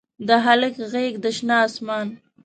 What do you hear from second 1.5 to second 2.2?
اسمان